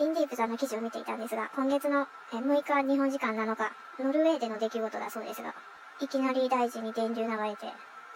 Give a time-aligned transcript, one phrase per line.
[0.00, 3.70] インディープさんの記事を見ていたんですが、今月の6日日本時間7日、
[4.02, 5.54] ノルウェーでの出来事だそうですが、
[6.00, 7.66] いきなり大地に電流流れて、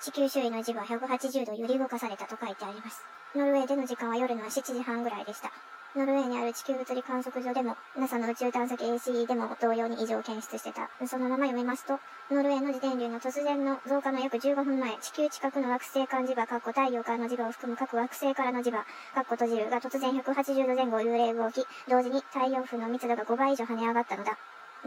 [0.00, 3.04] 地球周囲の一部は180度揺り動かされたと書いてあります。
[3.34, 5.52] ノルウェーでの時間は夜の7時半ぐらいでした。
[5.96, 10.90] ノルウェーにある地球物理観測所でも、NASA の宇宙探査機 ACE でも同様に異常を検出してた。
[11.06, 12.00] そのまま読みますと、
[12.32, 18.78] ノルウェーの自電流の突然の増加の約15分前、地球近くの惑星間磁場、かっこ太陽からの磁場を含む各惑星からの磁場、
[19.14, 24.36] かっこ閉じるが突然180度前後幽霊動き、同時に太陽風の密度が5倍以上跳ね上がったのだ。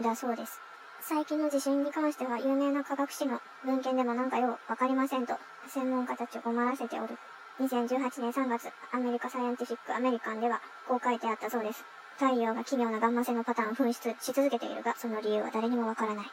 [0.02, 0.60] だそうです。
[1.00, 5.36] 最近の地震に関しては有名な科学誌の文献でもなんかようわかりませんと、
[5.68, 7.16] 専門家たちを困らせておる。
[7.60, 11.84] 2018年3月、アメリカサイエンティフィックアメリカンでは、こう書いてあったそうです。
[12.16, 16.26] 太陽が奇妙なガンマ線のパターンを紛失し続けているが、その理由は誰にもわからない。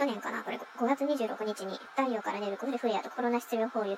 [0.00, 3.92] 去年かなこれ5月26日に太陽から出るフレフレアとコロナ質量放出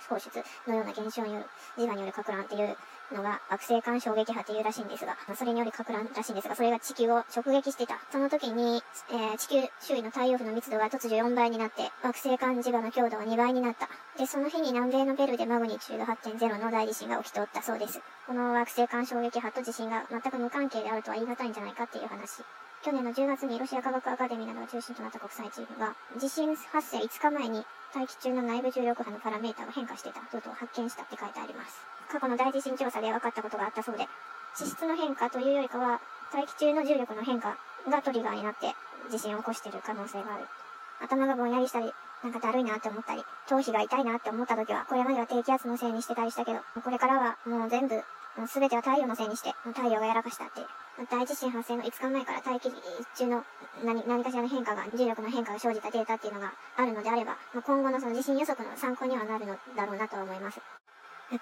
[0.67, 1.47] のような現象による
[1.79, 2.77] 磁場による拡乱っていう
[3.15, 8.01] のが惑星間衝撃波っていうらしいんですが、それにより拡乱らしいんですが、それが地球を直撃してた。
[8.11, 13.89] その時に、えー、地球周囲の太陽風の密度が突如4倍になって、惑星間磁場の強度は2倍になった。
[14.19, 18.01] で、その日に南米のベルでマグニチュード8.0の大地震が起きておったそうです。
[18.27, 22.43] この惑星間衝撃波と地震が全く無関係であるとは言い難いんじゃないかっていう話。
[22.83, 31.79] 去年の10月にロシア科学アカデミーなどが中心となった国際チームが、地震発生5日前に大気中の内部重力波のパラメータが変化していたことを発見したって書いてあります。
[32.11, 34.09] 過去の大地震調査で分かったことがあったそうで、
[34.57, 36.01] 地質の変化というよりかは、
[36.33, 37.57] 大気中の重力の変化
[37.89, 38.75] がトリガーになって
[39.11, 40.45] 地震を起こしている可能性がある。
[41.01, 41.93] 頭がぼんやりしたり、
[42.25, 48.03] なんかだるいなって思ったり、頭皮が痛いなって思った時は、これまでは低気圧のせいにしてたりしたけど、これからはもう全部、
[48.47, 50.61] すべては太陽のせいにして、太陽がやらかしたって
[51.11, 53.45] 大地震発生の5日前から大気中の
[53.85, 60.61] 何何かしらの変化が、重力の変化が生じたデータっていうのがあるのであれば、まあ、今後のその地震予測の参考にはなるのだろうなと思います。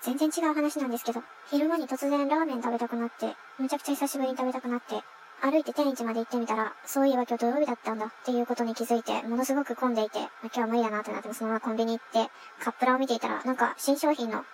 [0.02, 5.02] 全然違う話なんですけど、昼間に突然ラーメン食べたくなって、むちゃくちゃ久しぶりに食べたくなって、
[5.42, 12.30] 歩いて天一まで行ってみたら、そういえば今日土曜日だったんだっていうことに気づいて、ものすごく混んでいて、今日は無理だなってなって、そのままコンビニ行って、
[12.62, 14.44] カップラを見ていたら、なんか新商品の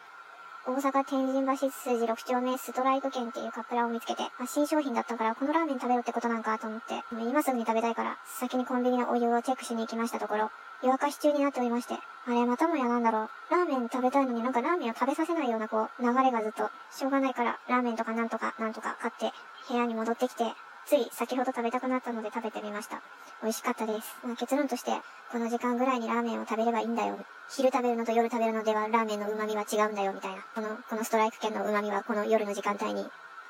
[0.69, 10.50] 大阪天神橋筋6丁目ストライク券っていうカップラを見つけて、あ、新商品だったからこのラーメン食べろってことなんかと思って、今すぐに食べたいから、先にコンビニのお湯をチェックしに行きましたところ、
[10.82, 13.31] 夜明かし中になっておりまして、あれ、またもやなんだろう。
[13.49, 19.33] ラーメン食べたいのになんかラーメンを食べさせないようなこう、流れがずっと、しょうがないから、ラーメンとかなんとかなんとか買って、
[19.69, 20.53] 部屋に戻ってきて、
[20.86, 23.02] つい先ほど食べたくなったので食べてみました。
[23.42, 24.16] 美味しかったです。
[24.24, 24.92] まあ、結論として、
[25.32, 27.19] この時間ぐらいにラーメンを食べればいいんだよ。
[27.50, 30.42] 昼食べるのと夜食べるのではラーメンの旨味は違うんだよ、みたいな。
[30.54, 33.04] この、このストライク券の旨味はこの夜の時間帯に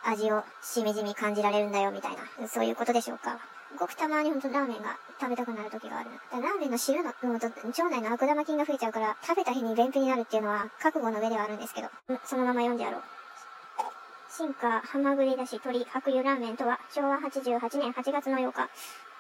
[0.04, 2.48] 味をしみじみ感じられるんだよ、みたいな。
[2.48, 3.38] そういうことでしょうか。
[3.78, 6.10] ごくたまにほんとラーメンが食べたくなる時がある。
[6.32, 11.88] だラーメンの汁の飲むと腸内の悪玉菌が増えちゃうから、食べた日に便秘になるっていうのは覚悟の上ではあるんですけど、
[12.24, 13.02] そのまま読んでやろう。
[14.36, 18.68] 進化、ハマグリだし、鶏、白油ラーメンとは、昭和88年8月の8日。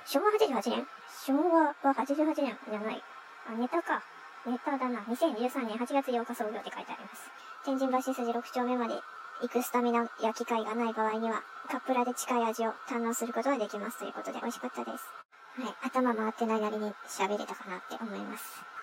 [0.04, 0.86] 昭和88年？
[1.24, 3.02] 昭和は88年じゃない。
[3.48, 4.02] あ、ネタか。
[4.44, 5.00] ネタだな。
[5.08, 7.30] 2013年8月8日創業って書いてあります。
[7.64, 9.00] 天神橋筋6丁目まで
[9.40, 15.04] 行くスタミナや機会がない場合には、カップラで近い味を堪能することができますということで美味しかったです。
[15.58, 15.74] はい。
[15.82, 18.75] 頭回ってないなりに喋れたかなって思います。